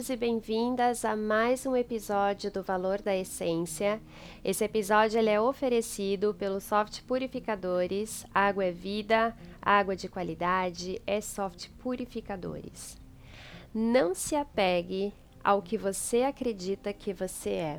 [0.00, 4.00] bem-vindos e bem-vindas a mais um episódio do Valor da Essência.
[4.42, 8.24] Esse episódio ele é oferecido pelo Soft Purificadores.
[8.34, 12.96] Água é vida, água de qualidade é Soft Purificadores.
[13.74, 15.12] Não se apegue
[15.44, 17.78] ao que você acredita que você é.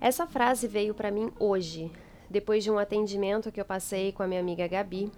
[0.00, 1.90] Essa frase veio para mim hoje,
[2.28, 5.10] depois de um atendimento que eu passei com a minha amiga Gabi,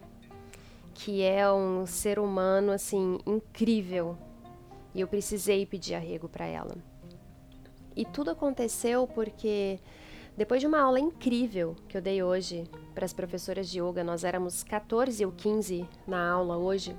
[0.94, 4.16] que é um ser humano assim incrível
[4.94, 6.76] e eu precisei pedir arrego para ela.
[7.94, 9.78] E tudo aconteceu porque
[10.36, 14.24] depois de uma aula incrível que eu dei hoje para as professoras de yoga, nós
[14.24, 16.96] éramos 14 ou 15 na aula hoje,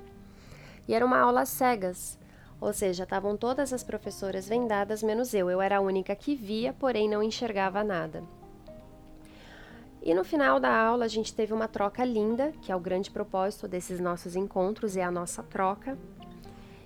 [0.86, 2.18] e era uma aula cegas,
[2.60, 5.50] ou seja, estavam todas as professoras vendadas menos eu.
[5.50, 8.22] Eu era a única que via, porém não enxergava nada.
[10.02, 13.10] E no final da aula a gente teve uma troca linda, que é o grande
[13.10, 15.98] propósito desses nossos encontros, é a nossa troca.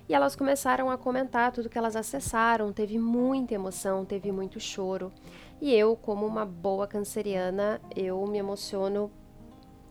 [0.09, 5.13] E elas começaram a comentar tudo que elas acessaram, teve muita emoção, teve muito choro.
[5.61, 9.11] E eu, como uma boa canceriana, eu me emociono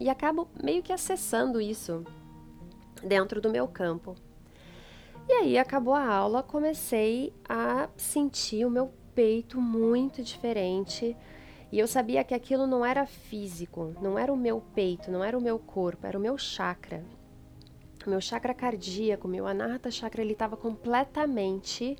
[0.00, 2.04] e acabo meio que acessando isso
[3.00, 4.16] dentro do meu campo.
[5.28, 11.16] E aí acabou a aula, comecei a sentir o meu peito muito diferente.
[11.70, 15.38] E eu sabia que aquilo não era físico, não era o meu peito, não era
[15.38, 17.04] o meu corpo, era o meu chakra
[18.08, 21.96] meu chakra cardíaco, meu anahata chakra, ele estava completamente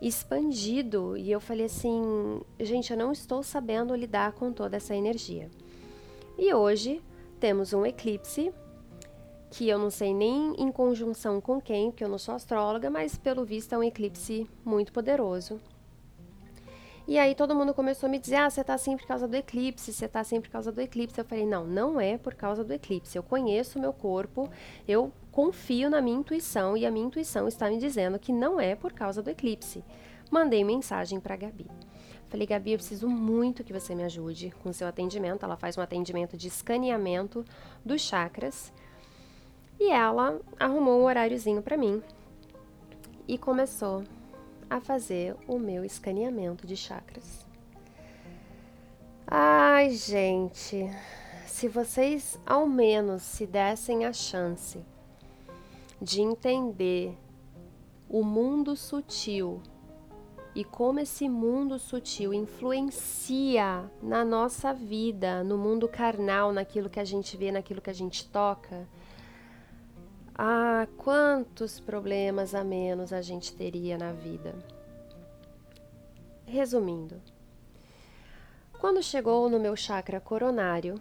[0.00, 5.50] expandido e eu falei assim, gente, eu não estou sabendo lidar com toda essa energia.
[6.38, 7.02] E hoje
[7.40, 8.52] temos um eclipse
[9.50, 13.16] que eu não sei nem em conjunção com quem, porque eu não sou astróloga, mas
[13.16, 15.60] pelo visto é um eclipse muito poderoso.
[17.08, 19.36] E aí todo mundo começou a me dizer: ah, você tá assim por causa do
[19.36, 21.18] eclipse, você tá assim por causa do eclipse.
[21.18, 23.16] Eu falei: não, não é por causa do eclipse.
[23.16, 24.50] Eu conheço o meu corpo,
[24.88, 28.74] eu confio na minha intuição e a minha intuição está me dizendo que não é
[28.74, 29.84] por causa do eclipse.
[30.30, 31.70] Mandei mensagem para Gabi.
[32.30, 35.44] Falei, Gabi, eu preciso muito que você me ajude com seu atendimento.
[35.44, 37.44] Ela faz um atendimento de escaneamento
[37.84, 38.72] dos chakras.
[39.78, 42.02] E ela arrumou um horáriozinho para mim
[43.28, 44.04] e começou
[44.70, 47.46] a fazer o meu escaneamento de chakras.
[49.26, 50.90] Ai, gente,
[51.46, 54.95] se vocês ao menos se dessem a chance
[56.00, 57.16] de entender
[58.08, 59.62] o mundo sutil
[60.54, 67.04] e como esse mundo sutil influencia na nossa vida, no mundo carnal, naquilo que a
[67.04, 68.88] gente vê, naquilo que a gente toca,
[70.34, 74.54] ah, quantos problemas a menos a gente teria na vida.
[76.46, 77.20] Resumindo,
[78.80, 80.94] quando chegou no meu chakra coronário,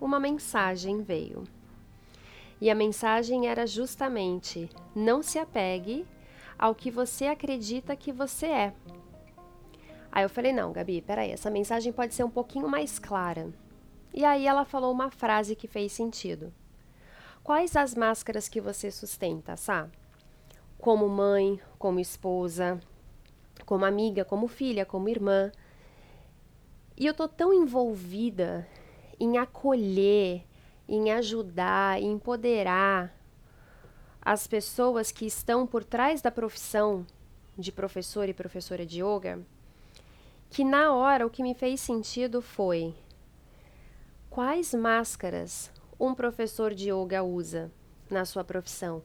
[0.00, 1.42] uma mensagem veio.
[2.60, 6.06] E a mensagem era justamente: não se apegue
[6.58, 8.74] ao que você acredita que você é.
[10.10, 13.52] Aí eu falei: não, Gabi, peraí, essa mensagem pode ser um pouquinho mais clara.
[14.12, 16.52] E aí ela falou uma frase que fez sentido.
[17.44, 19.88] Quais as máscaras que você sustenta, Sá?
[20.78, 22.80] Como mãe, como esposa,
[23.64, 25.50] como amiga, como filha, como irmã.
[26.96, 28.66] E eu tô tão envolvida
[29.20, 30.44] em acolher,
[30.88, 33.14] em ajudar, em empoderar
[34.20, 37.06] as pessoas que estão por trás da profissão
[37.56, 39.40] de professor e professora de yoga,
[40.50, 42.94] que na hora o que me fez sentido foi
[44.30, 47.70] quais máscaras um professor de yoga usa
[48.08, 49.02] na sua profissão.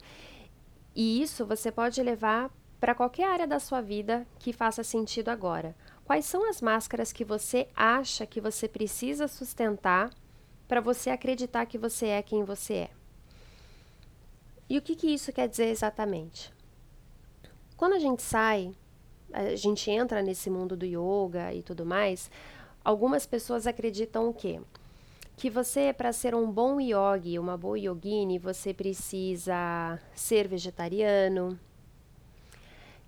[0.95, 5.75] E isso você pode levar para qualquer área da sua vida que faça sentido agora.
[6.05, 10.09] Quais são as máscaras que você acha que você precisa sustentar
[10.68, 12.90] para você acreditar que você é quem você é?
[14.69, 16.53] E o que, que isso quer dizer exatamente?
[17.78, 18.74] Quando a gente sai,
[19.31, 22.31] a gente entra nesse mundo do yoga e tudo mais,
[22.83, 24.60] algumas pessoas acreditam o quê?
[25.36, 31.59] que você, para ser um bom yogi, uma boa yogini, você precisa ser vegetariano,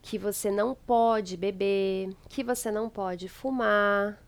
[0.02, 4.22] que você não pode beber, que você não pode fumar.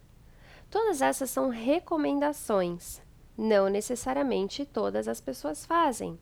[0.69, 3.01] Todas essas são recomendações.
[3.37, 6.17] Não necessariamente todas as pessoas fazem.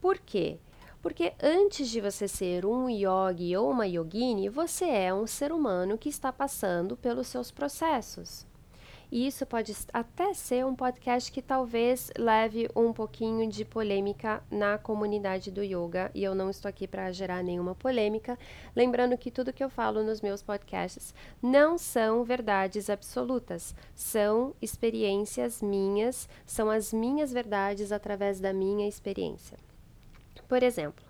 [0.00, 0.58] Por quê?
[1.00, 5.96] Porque antes de você ser um yogi ou uma yogini, você é um ser humano
[5.96, 8.46] que está passando pelos seus processos.
[9.12, 14.78] E isso pode até ser um podcast que talvez leve um pouquinho de polêmica na
[14.78, 18.38] comunidade do yoga, e eu não estou aqui para gerar nenhuma polêmica.
[18.74, 21.12] Lembrando que tudo que eu falo nos meus podcasts
[21.42, 29.58] não são verdades absolutas, são experiências minhas, são as minhas verdades através da minha experiência.
[30.48, 31.04] Por exemplo,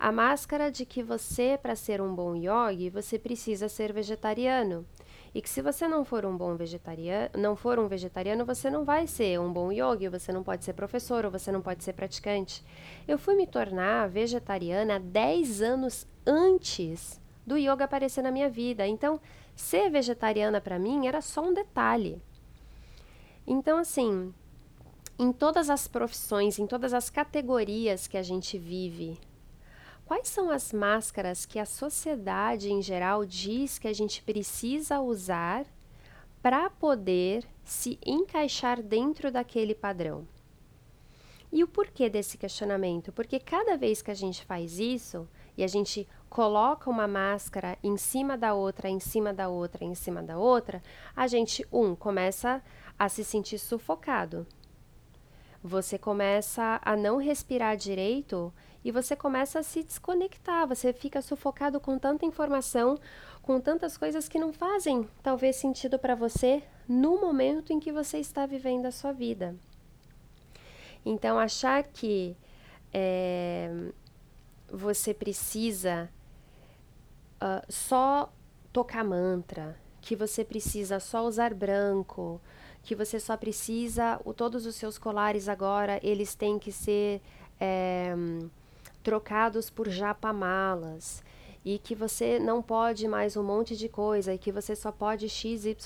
[0.00, 4.86] A máscara de que você, para ser um bom yogi, você precisa ser vegetariano.
[5.34, 8.84] E que se você não for um bom vegetariano, não for um vegetariano, você não
[8.84, 11.92] vai ser um bom yogi, você não pode ser professor, ou você não pode ser
[11.92, 12.64] praticante.
[13.06, 18.86] Eu fui me tornar vegetariana 10 anos antes do yoga aparecer na minha vida.
[18.86, 19.20] Então,
[19.54, 22.20] ser vegetariana para mim era só um detalhe.
[23.46, 24.32] Então, assim,
[25.18, 29.18] em todas as profissões, em todas as categorias que a gente vive,
[30.08, 35.66] quais são as máscaras que a sociedade em geral diz que a gente precisa usar
[36.40, 40.26] para poder se encaixar dentro daquele padrão?
[41.52, 43.12] E o porquê desse questionamento?
[43.12, 45.28] Porque cada vez que a gente faz isso
[45.58, 49.94] e a gente coloca uma máscara em cima da outra, em cima da outra, em
[49.94, 50.82] cima da outra,
[51.14, 52.62] a gente, um, começa
[52.98, 54.46] a se sentir sufocado.
[55.68, 58.50] Você começa a não respirar direito
[58.82, 60.66] e você começa a se desconectar.
[60.66, 62.98] Você fica sufocado com tanta informação,
[63.42, 68.16] com tantas coisas que não fazem talvez sentido para você no momento em que você
[68.16, 69.54] está vivendo a sua vida.
[71.04, 72.34] Então, achar que
[72.90, 73.70] é,
[74.72, 76.08] você precisa
[77.42, 78.32] uh, só
[78.72, 82.40] tocar mantra, que você precisa só usar branco,
[82.82, 87.20] que você só precisa, o, todos os seus colares agora, eles têm que ser
[87.60, 88.14] é,
[89.02, 91.22] trocados por japamalas
[91.64, 95.28] e que você não pode mais um monte de coisa e que você só pode
[95.28, 95.76] XYZ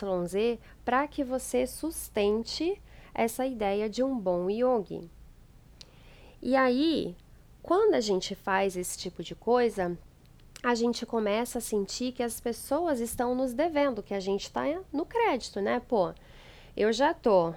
[0.84, 2.80] para que você sustente
[3.14, 5.10] essa ideia de um bom yogi.
[6.40, 7.16] E aí,
[7.62, 9.96] quando a gente faz esse tipo de coisa,
[10.62, 14.64] a gente começa a sentir que as pessoas estão nos devendo, que a gente está
[14.92, 15.80] no crédito, né?
[15.80, 16.12] Pô,
[16.76, 17.54] eu já tô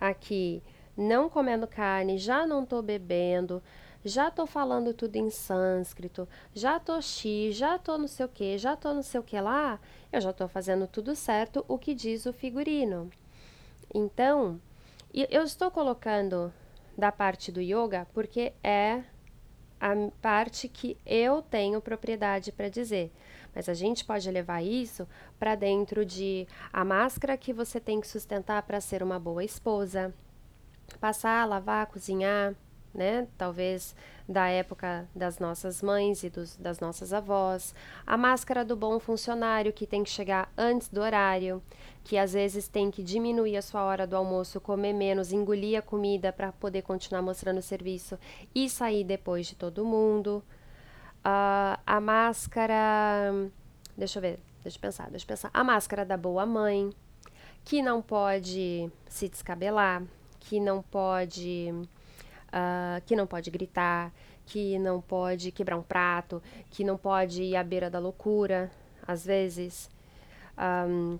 [0.00, 0.62] aqui
[0.96, 3.62] não comendo carne, já não tô bebendo,
[4.04, 8.58] já tô falando tudo em sânscrito, já tô x, já tô não sei o que,
[8.58, 9.80] já tô não sei o que lá,
[10.12, 13.10] eu já tô fazendo tudo certo o que diz o figurino.
[13.92, 14.60] Então,
[15.12, 16.52] eu estou colocando
[16.96, 19.02] da parte do yoga porque é
[19.84, 23.12] a parte que eu tenho propriedade para dizer.
[23.54, 25.06] Mas a gente pode levar isso
[25.38, 30.14] para dentro de a máscara que você tem que sustentar para ser uma boa esposa,
[30.98, 32.54] passar, lavar, cozinhar,
[32.94, 33.26] né?
[33.36, 33.94] Talvez
[34.26, 37.74] da época das nossas mães e dos, das nossas avós.
[38.06, 41.62] A máscara do bom funcionário que tem que chegar antes do horário,
[42.04, 45.82] que às vezes tem que diminuir a sua hora do almoço, comer menos, engolir a
[45.82, 48.18] comida para poder continuar mostrando o serviço
[48.54, 50.42] e sair depois de todo mundo.
[51.20, 53.32] Uh, a máscara.
[53.96, 55.50] Deixa eu ver, deixa eu pensar, deixa eu pensar.
[55.52, 56.90] A máscara da boa mãe,
[57.64, 60.02] que não pode se descabelar,
[60.40, 61.72] que não pode
[62.54, 64.12] uh, que não pode gritar,
[64.46, 66.40] que não pode quebrar um prato,
[66.70, 68.70] que não pode ir à beira da loucura,
[69.06, 69.90] às vezes.
[70.56, 71.18] Um,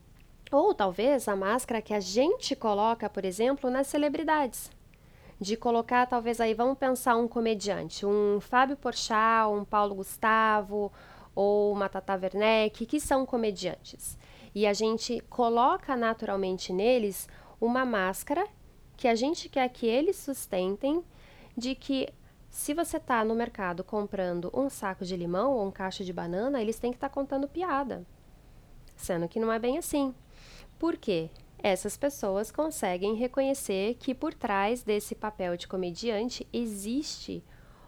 [0.53, 4.71] ou talvez a máscara que a gente coloca, por exemplo, nas celebridades.
[5.41, 10.93] De colocar, talvez aí, vamos pensar um comediante, um Fábio Porchat, um Paulo Gustavo,
[11.35, 14.17] ou uma Tata Werneck, que são comediantes.
[14.55, 17.29] E a gente coloca naturalmente neles
[17.61, 18.47] uma máscara
[18.97, 21.03] que a gente quer que eles sustentem
[21.57, 22.09] de que
[22.51, 26.61] se você está no mercado comprando um saco de limão ou um caixa de banana,
[26.61, 28.07] eles têm que estar tá contando piada.
[28.97, 30.15] Sendo que não é bem assim.
[30.79, 31.31] Por quê?
[31.59, 37.43] Essas pessoas conseguem reconhecer que por trás desse papel de comediante existe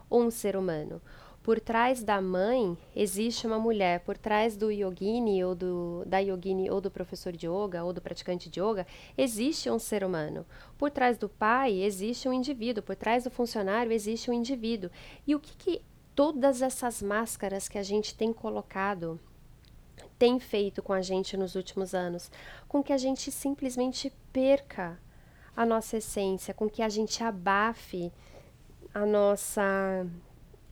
[0.09, 1.01] um ser humano,
[1.47, 6.69] por trás da mãe existe uma mulher, por trás do yogini ou do, da yogini
[6.69, 8.85] ou do professor de yoga ou do praticante de yoga,
[9.17, 10.45] existe um ser humano.
[10.77, 14.89] Por trás do pai existe um indivíduo, por trás do funcionário existe um indivíduo.
[15.25, 15.81] E o que, que
[16.13, 19.17] todas essas máscaras que a gente tem colocado
[20.19, 22.29] tem feito com a gente nos últimos anos?
[22.67, 24.99] Com que a gente simplesmente perca
[25.55, 28.11] a nossa essência, com que a gente abafe
[28.93, 30.05] a nossa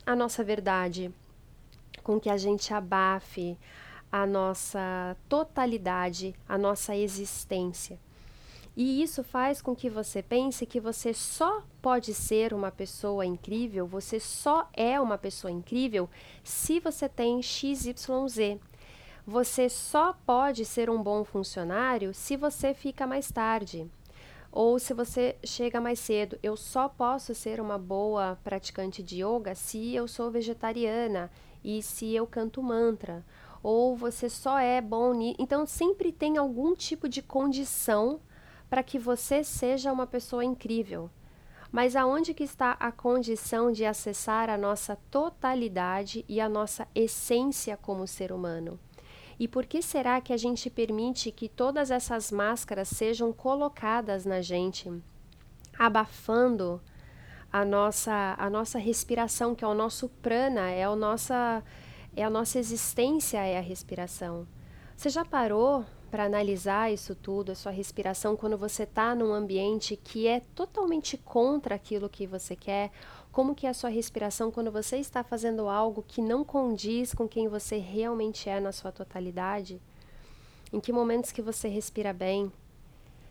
[0.05, 1.12] a nossa verdade,
[2.03, 3.57] com que a gente abafe
[4.12, 8.00] a nossa totalidade, a nossa existência.
[8.77, 13.88] E isso faz com que você pense que você só pode ser uma pessoa incrível,
[13.88, 16.09] você só é uma pessoa incrível
[16.43, 18.59] se você tem XYZ.
[19.25, 23.89] Você só pode ser um bom funcionário se você fica mais tarde.
[24.55, 29.53] Ou se você chega mais cedo, eu só posso ser uma boa praticante de yoga
[29.53, 31.29] se eu sou vegetariana
[31.62, 33.25] e se eu canto mantra.
[33.62, 35.35] Ou você só é bom nisso.
[35.39, 38.21] Então, sempre tem algum tipo de condição
[38.69, 41.09] para que você seja uma pessoa incrível.
[41.69, 47.75] Mas aonde que está a condição de acessar a nossa totalidade e a nossa essência
[47.75, 48.79] como ser humano?
[49.39, 54.42] E por que será que a gente permite que todas essas máscaras sejam colocadas na
[54.42, 54.92] gente,
[55.77, 56.82] abafando
[57.51, 61.63] a nossa, a nossa respiração, que é o nosso prana, é, o nossa,
[62.15, 64.48] é a nossa existência, é a respiração?
[64.96, 69.98] Você já parou para analisar isso tudo, a sua respiração, quando você está num ambiente
[69.98, 72.89] que é totalmente contra aquilo que você quer?
[73.34, 77.27] Como que é a sua respiração quando você está fazendo algo que não condiz com
[77.27, 79.81] quem você realmente é na sua totalidade?
[80.72, 82.50] Em que momentos que você respira bem?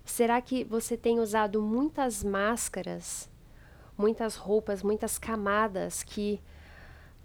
[0.04, 3.30] Será que você tem usado muitas máscaras,
[3.96, 6.38] muitas roupas, muitas camadas que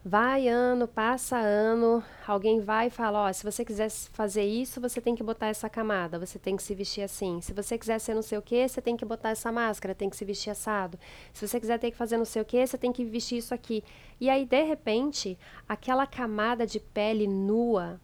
[0.09, 4.99] Vai ano, passa ano, alguém vai e fala: Ó, se você quiser fazer isso, você
[4.99, 7.39] tem que botar essa camada, você tem que se vestir assim.
[7.41, 10.09] Se você quiser ser não sei o que, você tem que botar essa máscara, tem
[10.09, 10.97] que se vestir assado.
[11.31, 13.53] Se você quiser ter que fazer não sei o que, você tem que vestir isso
[13.53, 13.83] aqui.
[14.19, 15.37] E aí, de repente,
[15.67, 18.01] aquela camada de pele nua,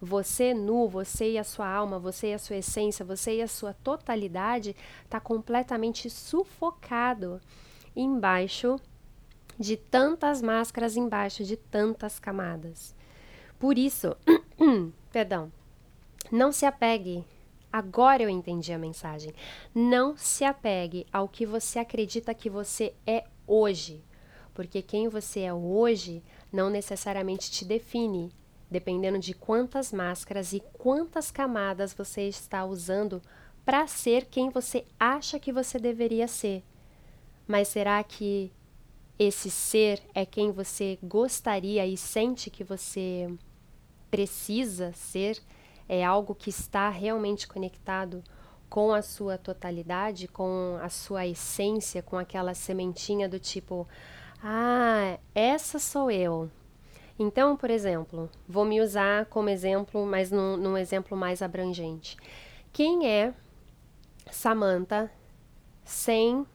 [0.00, 3.48] você nu, você e a sua alma, você e a sua essência, você e a
[3.48, 7.40] sua totalidade, está completamente sufocado
[7.96, 8.80] embaixo
[9.58, 12.94] de tantas máscaras embaixo de tantas camadas.
[13.58, 14.16] Por isso,
[15.10, 15.52] perdão,
[16.30, 17.24] não se apegue.
[17.72, 19.34] Agora eu entendi a mensagem.
[19.74, 24.02] Não se apegue ao que você acredita que você é hoje,
[24.54, 26.22] porque quem você é hoje
[26.52, 28.32] não necessariamente te define,
[28.70, 33.20] dependendo de quantas máscaras e quantas camadas você está usando
[33.64, 36.62] para ser quem você acha que você deveria ser.
[37.46, 38.52] Mas será que
[39.18, 43.28] esse ser é quem você gostaria e sente que você
[44.10, 45.38] precisa ser,
[45.88, 48.22] é algo que está realmente conectado
[48.68, 53.88] com a sua totalidade, com a sua essência, com aquela sementinha do tipo:
[54.42, 56.50] ah, essa sou eu.
[57.18, 62.16] Então, por exemplo, vou me usar como exemplo, mas num, num exemplo mais abrangente.
[62.72, 63.34] Quem é
[64.30, 65.10] Samantha
[65.84, 66.46] sem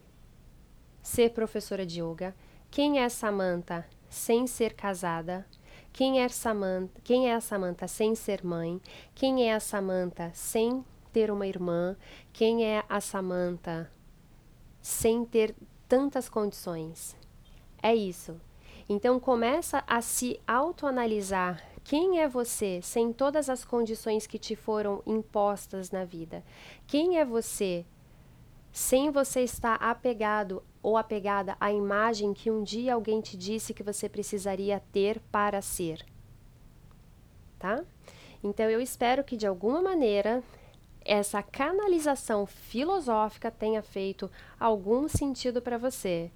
[1.01, 2.33] ser professora de yoga?
[2.73, 5.45] Quem é Samantha sem ser casada?
[5.91, 8.81] Quem é Samantha, quem é a Samantha sem ser mãe?
[9.13, 11.95] Quem é a Samantha sem ter uma irmã?
[12.33, 13.91] Quem é a Samantha
[14.81, 15.53] sem ter
[15.87, 17.15] tantas condições?
[17.79, 18.41] É isso.
[18.89, 25.03] Então começa a se autoanalisar quem é você sem todas as condições que te foram
[25.05, 26.43] impostas na vida?
[26.87, 27.85] Quem é você
[28.71, 33.81] sem você estar apegado ou apegada à imagem que um dia alguém te disse que
[33.81, 36.05] você precisaria ter para ser.
[37.57, 37.81] Tá?
[38.43, 40.43] Então eu espero que de alguma maneira
[41.05, 46.29] essa canalização filosófica tenha feito algum sentido para você.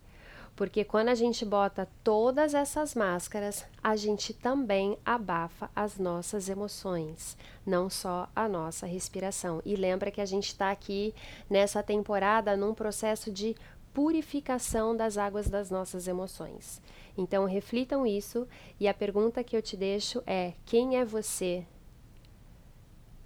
[0.56, 7.38] Porque quando a gente bota todas essas máscaras, a gente também abafa as nossas emoções,
[7.64, 9.62] não só a nossa respiração.
[9.64, 11.14] E lembra que a gente está aqui
[11.48, 13.56] nessa temporada num processo de
[13.98, 16.80] purificação das águas das nossas emoções.
[17.18, 18.48] Então reflitam isso
[18.80, 21.66] e a pergunta que eu te deixo é: quem é você?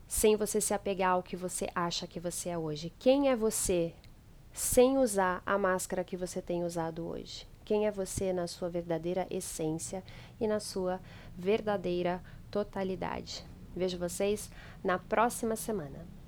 [0.07, 2.89] Sem você se apegar ao que você acha que você é hoje.
[2.97, 3.93] Quem é você
[4.53, 7.45] sem usar a máscara que você tem usado hoje.
[7.65, 10.01] Quem é você na sua verdadeira essência
[10.39, 11.01] e na sua
[11.37, 13.45] verdadeira totalidade.
[13.75, 14.49] Vejo vocês
[14.81, 16.20] na próxima semana.